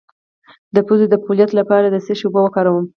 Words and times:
د 0.75 0.77
پوزې 0.87 1.07
د 1.09 1.15
پولیت 1.23 1.51
لپاره 1.59 1.85
د 1.89 1.95
څه 2.05 2.13
شي 2.19 2.25
اوبه 2.27 2.41
وکاروم؟ 2.43 2.85